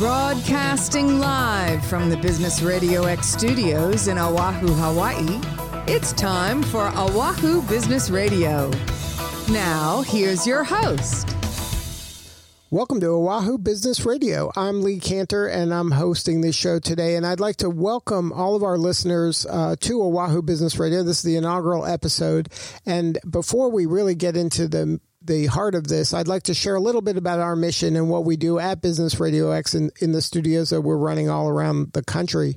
[0.00, 5.38] Broadcasting live from the Business Radio X studios in Oahu, Hawaii,
[5.86, 8.70] it's time for Oahu Business Radio.
[9.50, 11.36] Now, here's your host.
[12.70, 14.50] Welcome to Oahu Business Radio.
[14.56, 17.16] I'm Lee Kantor and I'm hosting this show today.
[17.16, 21.02] And I'd like to welcome all of our listeners uh, to Oahu Business Radio.
[21.02, 22.48] This is the inaugural episode.
[22.86, 26.74] And before we really get into the the heart of this, I'd like to share
[26.74, 29.90] a little bit about our mission and what we do at Business Radio X in,
[30.00, 32.56] in the studios that we're running all around the country.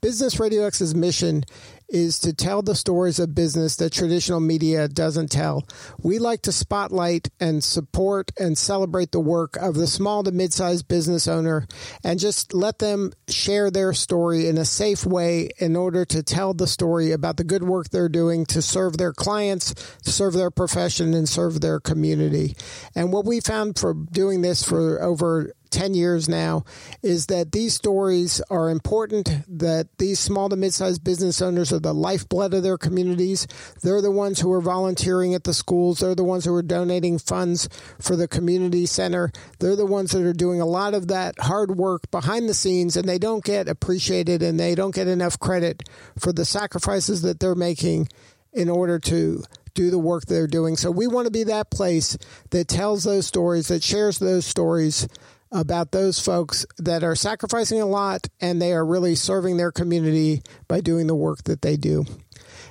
[0.00, 1.44] Business Radio X's mission
[1.88, 5.66] is to tell the stories of business that traditional media doesn't tell.
[6.02, 10.88] We like to spotlight and support and celebrate the work of the small to mid-sized
[10.88, 11.66] business owner
[12.02, 16.54] and just let them share their story in a safe way in order to tell
[16.54, 21.14] the story about the good work they're doing to serve their clients, serve their profession
[21.14, 22.56] and serve their community.
[22.94, 26.64] And what we found for doing this for over 10 years now
[27.02, 31.78] is that these stories are important, that these small to mid sized business owners are
[31.78, 33.46] the lifeblood of their communities.
[33.82, 37.18] They're the ones who are volunteering at the schools, they're the ones who are donating
[37.18, 37.68] funds
[38.00, 39.30] for the community center.
[39.58, 42.96] They're the ones that are doing a lot of that hard work behind the scenes,
[42.96, 47.40] and they don't get appreciated and they don't get enough credit for the sacrifices that
[47.40, 48.08] they're making
[48.52, 49.42] in order to
[49.76, 50.74] do the work they're doing.
[50.74, 52.18] So we want to be that place
[52.50, 55.06] that tells those stories, that shares those stories
[55.52, 60.42] about those folks that are sacrificing a lot and they are really serving their community
[60.68, 62.04] by doing the work that they do.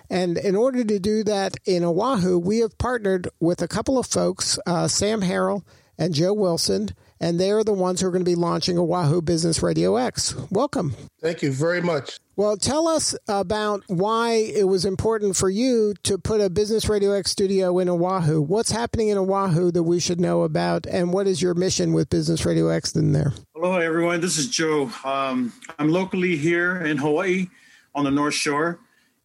[0.09, 4.06] And in order to do that in Oahu, we have partnered with a couple of
[4.06, 5.64] folks, uh, Sam Harrell
[5.98, 9.63] and Joe Wilson, and they're the ones who are going to be launching Oahu Business
[9.63, 10.35] Radio X.
[10.52, 10.95] Welcome.
[11.22, 12.19] Thank you very much.
[12.35, 17.13] Well, tell us about why it was important for you to put a Business Radio
[17.13, 18.41] X studio in Oahu.
[18.41, 22.09] What's happening in Oahu that we should know about, and what is your mission with
[22.09, 23.34] Business Radio X in there?
[23.56, 24.19] Hello, everyone.
[24.19, 24.91] This is Joe.
[25.06, 27.47] Um, I'm locally here in Hawaii
[27.94, 28.81] on the North Shore,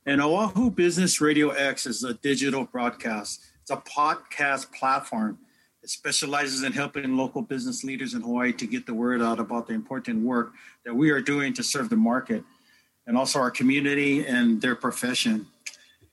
[0.06, 3.44] and Oahu Business Radio X is a digital broadcast.
[3.62, 5.38] It's a podcast platform
[5.82, 9.66] it specializes in helping local business leaders in Hawaii to get the word out about
[9.66, 10.52] the important work
[10.84, 12.44] that we are doing to serve the market
[13.06, 15.46] and also our community and their profession.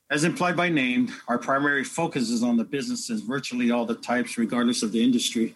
[0.09, 4.37] As implied by name, our primary focus is on the businesses, virtually all the types,
[4.37, 5.55] regardless of the industry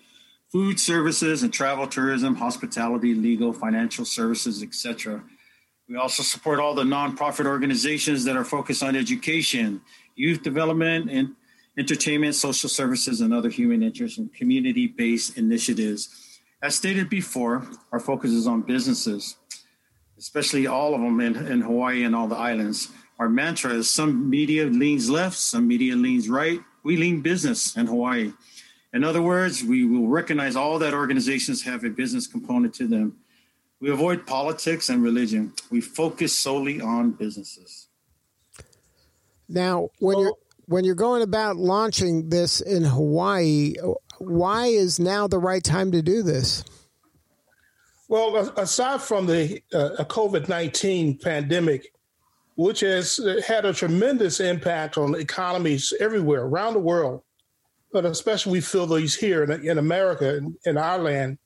[0.52, 5.24] food services and travel tourism, hospitality, legal, financial services, etc.
[5.88, 9.82] We also support all the nonprofit organizations that are focused on education,
[10.16, 11.36] youth development, and
[11.78, 16.40] entertainment, social services, and other human interest and community based initiatives.
[16.62, 19.38] As stated before, our focus is on businesses,
[20.18, 22.90] especially all of them in, in Hawaii and all the islands.
[23.20, 26.60] Our mantra is some media leans left, some media leans right.
[26.84, 28.34] We lean business in Hawaii.
[28.94, 33.18] In other words, we will recognize all that organizations have a business component to them.
[33.80, 35.54] We avoid politics and religion.
[35.72, 37.88] We focus solely on businesses.
[39.48, 43.74] Now, when you're when you're going about launching this in Hawaii,
[44.20, 46.64] why is now the right time to do this?
[48.08, 51.94] Well, aside from the uh, COVID 19 pandemic,
[52.56, 57.24] which has had a tremendous impact on economies everywhere around the world,
[57.92, 61.38] but especially we feel these here in, in America, in, in our land,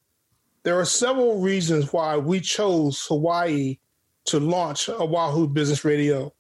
[0.64, 3.78] there are several reasons why we chose Hawaii
[4.26, 6.34] to launch Oahu Business Radio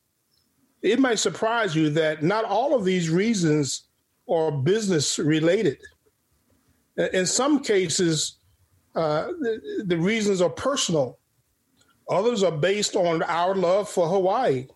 [0.81, 3.83] it might surprise you that not all of these reasons
[4.29, 5.77] are business related.
[7.13, 8.37] In some cases,
[8.95, 11.19] uh, the, the, reasons are personal.
[12.09, 14.67] Others are based on our love for Hawaii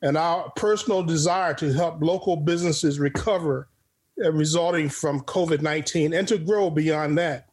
[0.00, 3.68] and our personal desire to help local businesses recover
[4.24, 7.48] uh, resulting from COVID 19 and to grow beyond that.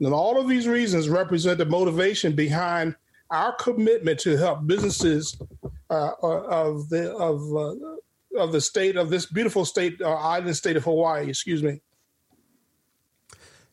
[0.00, 2.96] And all of these reasons represent the motivation behind
[3.30, 5.36] our commitment to help businesses
[5.90, 10.76] uh, of the of uh, of the state of this beautiful state uh, island state
[10.76, 11.28] of Hawaii.
[11.28, 11.80] Excuse me.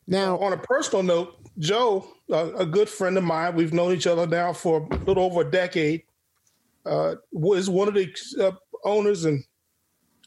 [0.06, 4.26] Now, on a personal note, Joe, a good friend of mine, we've known each other
[4.26, 6.02] now for a little over a decade,
[6.84, 8.50] uh, was one of the uh,
[8.84, 9.42] owners and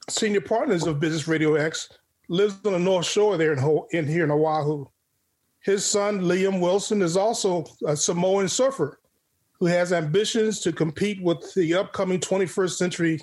[0.10, 1.90] senior partners of Business Radio X.
[2.30, 4.86] Lives on the North Shore there in, in here in Oahu.
[5.62, 9.00] His son Liam Wilson is also a Samoan surfer
[9.60, 13.20] who has ambitions to compete with the upcoming 21st century,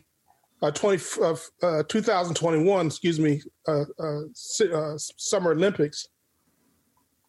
[0.62, 4.20] uh, 20, uh, uh, 2021, excuse me, uh, uh,
[4.96, 6.08] Summer Olympics.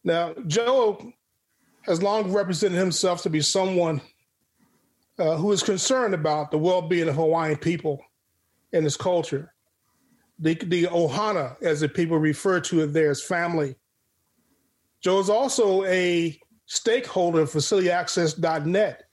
[0.04, 1.12] Now, Joe
[1.84, 4.02] has long represented himself to be someone
[5.18, 8.02] who is concerned about the well-being of Hawaiian people
[8.74, 9.54] and his culture.
[10.40, 13.76] The, the ohana, as the people refer to it there, as family.
[15.02, 19.04] Joe is also a stakeholder of facilityaccess.net,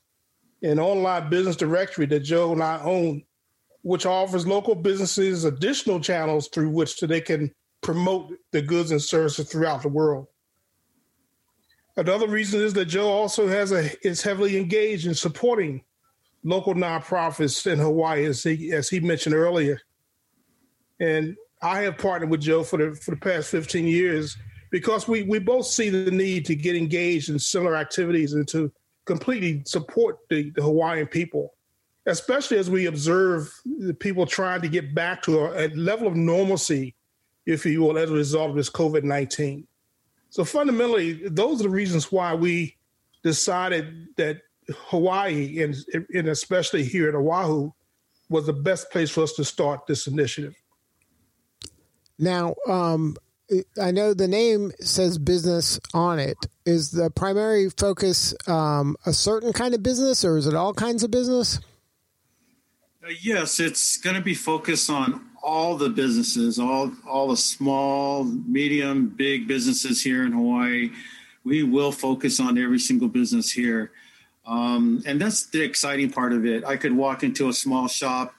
[0.63, 3.23] an online business directory that Joe and I own,
[3.81, 9.49] which offers local businesses additional channels through which they can promote the goods and services
[9.49, 10.27] throughout the world.
[11.95, 15.83] Another reason is that Joe also has a is heavily engaged in supporting
[16.43, 19.79] local nonprofits in Hawaii, as he as he mentioned earlier.
[20.99, 24.35] And I have partnered with Joe for the for the past 15 years
[24.73, 28.71] because we we both see the need to get engaged in similar activities and to
[29.05, 31.53] completely support the, the Hawaiian people,
[32.07, 36.15] especially as we observe the people trying to get back to a, a level of
[36.15, 36.95] normalcy,
[37.45, 39.67] if you will, as a result of this COVID 19.
[40.31, 42.75] So fundamentally, those are the reasons why we
[43.21, 44.41] decided that
[44.71, 45.75] Hawaii and,
[46.15, 47.69] and especially here at Oahu
[48.27, 50.55] was the best place for us to start this initiative.
[52.17, 53.15] Now, um,
[53.81, 56.37] I know the name says business on it.
[56.65, 61.03] Is the primary focus um, a certain kind of business, or is it all kinds
[61.03, 61.59] of business?
[63.03, 68.23] Uh, yes, it's going to be focused on all the businesses, all all the small,
[68.23, 70.91] medium, big businesses here in Hawaii.
[71.43, 73.91] We will focus on every single business here,
[74.45, 76.63] um, and that's the exciting part of it.
[76.63, 78.33] I could walk into a small shop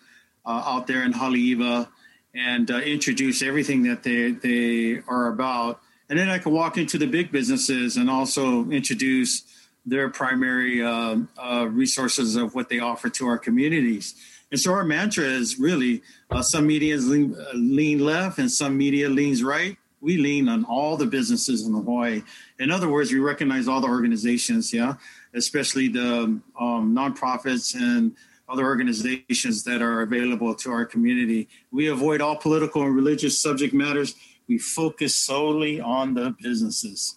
[0.47, 1.89] uh, out there in Haleiwa
[2.35, 6.99] and uh, introduce everything that they they are about, and then I can walk into
[6.99, 9.43] the big businesses and also introduce
[9.87, 14.15] their primary uh, uh resources of what they offer to our communities.
[14.55, 18.79] And so our mantra is really uh, some media lean, uh, lean left and some
[18.79, 19.77] media leans right.
[20.01, 22.23] We lean on all the businesses in Hawaii.
[22.61, 24.95] In other words, we recognize all the organizations, yeah,
[25.35, 28.15] especially the um, nonprofits and
[28.49, 31.49] other organizations that are available to our community.
[31.71, 34.15] We avoid all political and religious subject matters.
[34.49, 37.17] We focus solely on the businesses.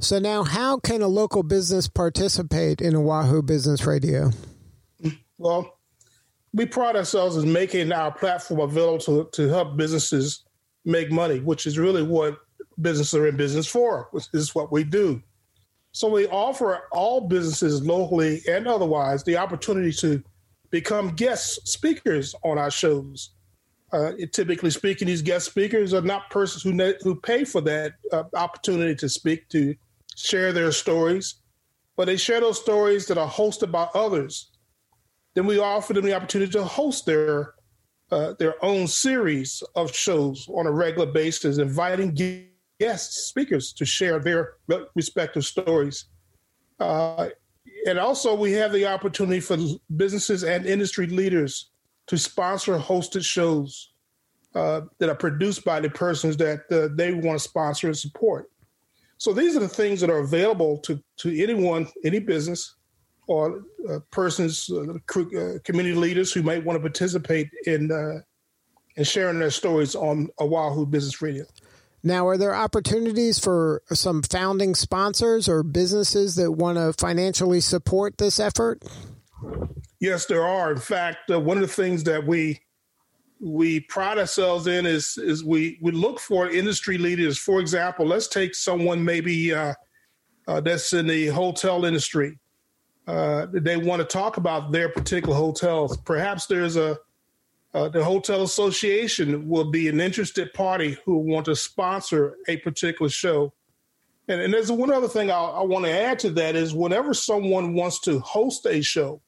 [0.00, 4.30] So now, how can a local business participate in Oahu Business Radio?
[5.38, 5.78] Well,
[6.52, 10.44] we pride ourselves as making our platform available to, to help businesses
[10.84, 12.38] make money, which is really what
[12.80, 15.20] businesses are in business for, which is what we do.
[15.92, 20.22] So we offer all businesses locally and otherwise the opportunity to
[20.70, 23.30] become guest speakers on our shows.
[23.92, 27.94] Uh, typically speaking, these guest speakers are not persons who ne- who pay for that
[28.12, 29.74] uh, opportunity to speak to
[30.16, 31.36] share their stories,
[31.96, 34.50] but they share those stories that are hosted by others
[35.38, 37.54] then we offer them the opportunity to host their
[38.10, 42.12] uh, their own series of shows on a regular basis, inviting
[42.80, 44.54] guest speakers to share their
[44.96, 46.06] respective stories.
[47.88, 49.56] Uh, and also, we have the opportunity for
[49.96, 51.70] businesses and industry leaders
[52.06, 53.92] to sponsor hosted shows
[54.54, 58.50] uh, that are produced by the persons that uh, they want to sponsor and support.
[59.18, 62.76] So these are the things that are available to, to anyone, any business,
[63.26, 68.20] or uh, persons, uh, uh, community leaders who might want to participate in uh,
[68.96, 71.44] in sharing their stories on Oahu Business Radio.
[72.02, 78.18] Now, are there opportunities for some founding sponsors or businesses that want to financially support
[78.18, 78.82] this effort?
[80.00, 80.70] Yes, there are.
[80.70, 82.60] In fact, uh, one of the things that we
[83.40, 87.38] we pride ourselves in is is we we look for industry leaders.
[87.38, 89.74] For example, let's take someone maybe uh,
[90.46, 92.38] uh, that's in the hotel industry
[93.08, 95.96] uh, they want to talk about their particular hotels.
[95.96, 96.98] Perhaps there's a
[97.74, 103.10] uh, the hotel association will be an interested party who want to sponsor a particular
[103.10, 103.52] show.
[104.28, 107.12] And, and there's one other thing I, I want to add to that is whenever
[107.12, 109.20] someone wants to host a show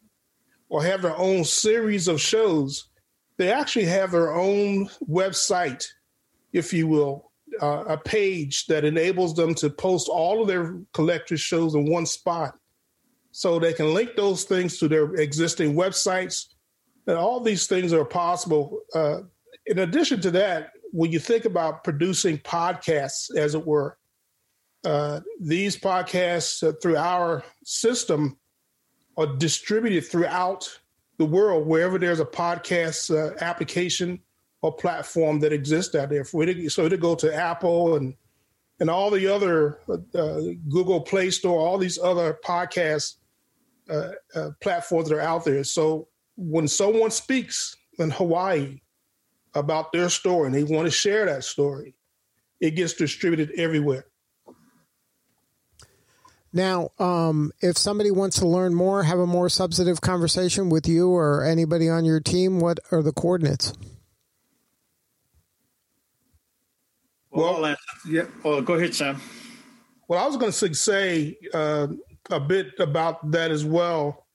[0.68, 2.88] or have their own series of shows,
[3.36, 5.84] they actually have their own website,
[6.52, 7.30] if you will,
[7.60, 12.06] uh, a page that enables them to post all of their collector shows in one
[12.06, 12.54] spot
[13.32, 16.46] so they can link those things to their existing websites.
[17.10, 18.82] And all these things are possible.
[18.94, 19.22] Uh,
[19.66, 23.98] in addition to that, when you think about producing podcasts, as it were,
[24.84, 28.38] uh, these podcasts uh, through our system
[29.16, 30.80] are distributed throughout
[31.18, 34.20] the world, wherever there's a podcast uh, application
[34.62, 36.20] or platform that exists out there.
[36.22, 38.14] It so to go to Apple and
[38.78, 39.80] and all the other
[40.14, 43.16] uh, Google Play Store, all these other podcasts
[43.90, 45.64] uh, uh, platforms that are out there.
[45.64, 46.06] So
[46.40, 48.80] when someone speaks in Hawaii
[49.54, 51.94] about their story and they want to share that story,
[52.60, 54.06] it gets distributed everywhere.
[56.52, 61.10] Now, um, if somebody wants to learn more, have a more substantive conversation with you
[61.10, 63.72] or anybody on your team, what are the coordinates?
[67.30, 67.76] Well, well
[68.08, 68.24] yeah.
[68.44, 69.20] Oh, go ahead, Sam.
[70.08, 71.88] Well, I was going to say, uh,
[72.30, 74.26] a bit about that as well.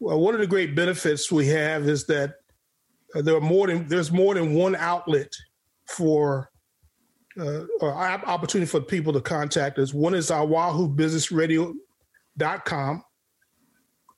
[0.00, 0.20] Well.
[0.20, 2.34] One of the great benefits we have is that
[3.14, 5.32] uh, there are more than there's more than one outlet
[5.86, 6.50] for
[7.38, 9.94] uh, or opportunity for people to contact us.
[9.94, 13.04] One is our oahubusinessradio.com,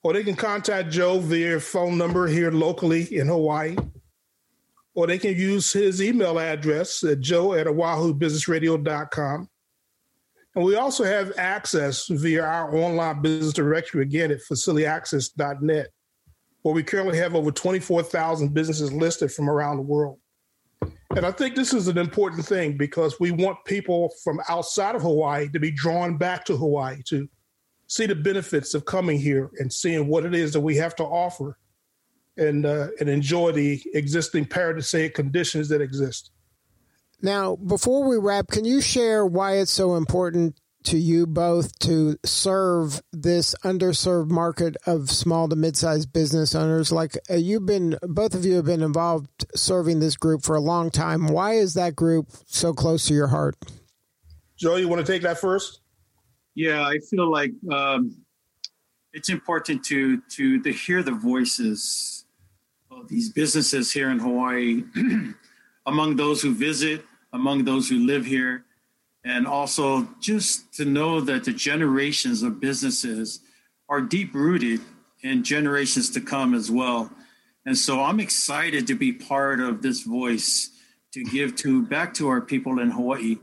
[0.02, 3.76] or they can contact Joe via phone number here locally in Hawaii,
[4.94, 9.48] or they can use his email address at joe at oahubusinessradio.com.
[10.58, 15.86] And we also have access via our online business directory, again, at facilityaccess.net,
[16.62, 20.18] where we currently have over 24,000 businesses listed from around the world.
[21.14, 25.02] And I think this is an important thing because we want people from outside of
[25.02, 27.28] Hawaii to be drawn back to Hawaii to
[27.86, 31.04] see the benefits of coming here and seeing what it is that we have to
[31.04, 31.56] offer
[32.36, 36.32] and uh, and enjoy the existing paradisaic conditions that exist.
[37.20, 42.16] Now, before we wrap, can you share why it's so important to you both to
[42.24, 46.92] serve this underserved market of small to mid-sized business owners?
[46.92, 50.60] Like uh, you've been, both of you have been involved serving this group for a
[50.60, 51.26] long time.
[51.26, 53.56] Why is that group so close to your heart?
[54.56, 55.80] Joe, you want to take that first?
[56.54, 58.16] Yeah, I feel like um,
[59.12, 62.24] it's important to to to hear the voices
[62.90, 64.82] of these businesses here in Hawaii,
[65.88, 67.02] among those who visit,
[67.32, 68.64] among those who live here,
[69.24, 73.40] and also just to know that the generations of businesses
[73.88, 74.80] are deep rooted
[75.22, 77.10] in generations to come as well.
[77.64, 80.70] And so I'm excited to be part of this voice
[81.12, 83.38] to give to back to our people in Hawaii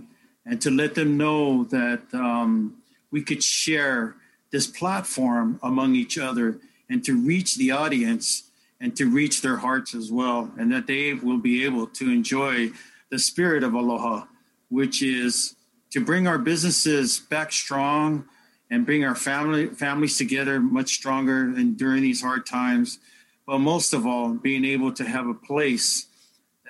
[0.46, 2.76] and to let them know that um,
[3.10, 4.16] we could share
[4.52, 6.60] this platform among each other
[6.92, 8.44] and to reach the audience
[8.82, 12.70] and to reach their hearts as well, and that they will be able to enjoy
[13.10, 14.26] the spirit of aloha,
[14.70, 15.56] which is
[15.92, 18.26] to bring our businesses back strong
[18.70, 23.00] and bring our family families together much stronger and during these hard times.
[23.48, 26.08] But most of all, being able to have a place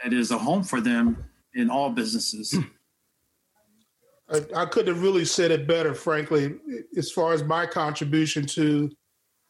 [0.04, 2.52] that is a home for them in all businesses.
[2.52, 2.62] Hmm.
[4.30, 6.56] I, I couldn't have really said it better, frankly,
[6.98, 8.92] as far as my contribution to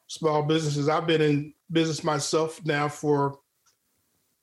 [0.08, 0.88] small businesses.
[0.88, 3.40] I've been in business myself now for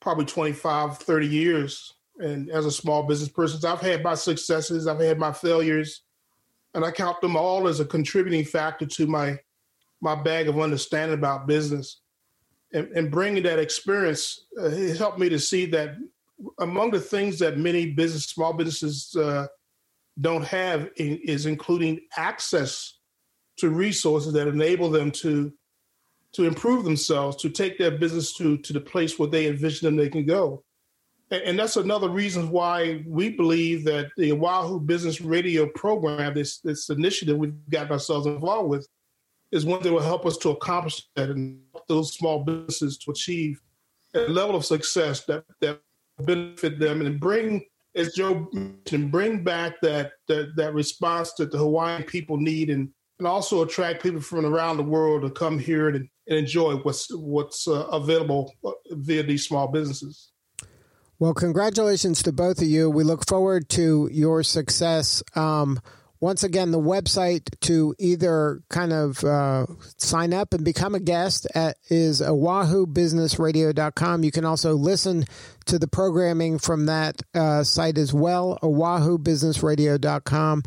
[0.01, 1.95] probably 25, 30 years.
[2.19, 6.03] And as a small business person, I've had my successes, I've had my failures,
[6.75, 9.39] and I count them all as a contributing factor to my
[10.01, 12.01] my bag of understanding about business.
[12.73, 15.95] And, and bringing that experience, uh, it helped me to see that
[16.59, 19.47] among the things that many business, small businesses uh,
[20.21, 22.99] don't have is including access
[23.59, 25.53] to resources that enable them to
[26.33, 29.97] to improve themselves, to take their business to to the place where they envision them
[29.97, 30.63] they can go.
[31.31, 36.59] And, and that's another reason why we believe that the Oahu Business Radio program, this
[36.59, 38.89] this initiative we've gotten ourselves involved with,
[39.51, 43.11] is one that will help us to accomplish that and help those small businesses to
[43.11, 43.61] achieve
[44.15, 45.81] a level of success that that
[46.21, 51.59] benefit them and bring as Joe mentioned, bring back that, that that response that the
[51.59, 55.89] Hawaiian people need, and and also attract people from around the world to come here
[55.89, 60.31] and, and enjoy what's what's uh, available uh, via these small businesses.
[61.19, 62.91] Well, congratulations to both of you.
[62.91, 65.23] We look forward to your success.
[65.37, 65.79] Um,
[66.23, 71.49] once again, the website to either kind of uh, sign up and become a guest
[71.53, 74.23] at, is oahubusinessradio.com.
[74.23, 75.25] You can also listen
[75.67, 80.63] to the programming from that uh, site as well, oahubusinessradio.com.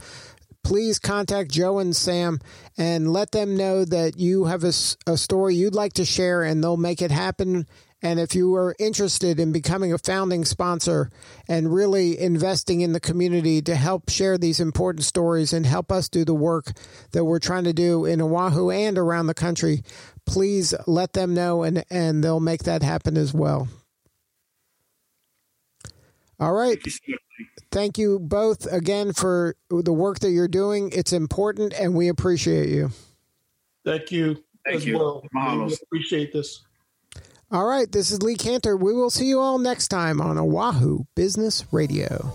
[0.65, 2.39] Please contact Joe and Sam
[2.77, 4.73] and let them know that you have a,
[5.07, 7.65] a story you'd like to share, and they'll make it happen
[8.05, 11.09] and if you are interested in becoming a founding sponsor
[11.47, 16.07] and really investing in the community to help share these important stories and help us
[16.07, 16.67] do the work
[17.13, 19.81] that we're trying to do in Oahu and around the country,
[20.27, 23.67] please let them know and, and they'll make that happen as well.
[26.39, 26.81] All right.
[27.71, 30.91] Thank you both again for the work that you're doing.
[30.93, 32.91] It's important and we appreciate you.
[33.83, 34.43] Thank you.
[34.65, 34.97] Thank you.
[34.97, 35.23] Well.
[35.33, 36.61] We appreciate this.
[37.51, 38.75] All right, this is Lee Kantor.
[38.75, 42.33] We will see you all next time on Oahu Business Radio.